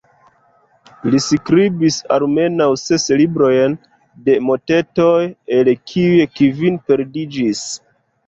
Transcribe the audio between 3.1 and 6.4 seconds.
librojn de motetoj, el kiuj